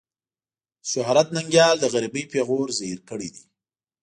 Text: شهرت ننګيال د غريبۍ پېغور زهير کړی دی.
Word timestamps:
شهرت 0.91 1.27
ننګيال 1.35 1.75
د 1.79 1.85
غريبۍ 1.93 2.23
پېغور 2.31 2.67
زهير 2.77 2.99
کړی 3.09 3.29
دی. 3.35 3.43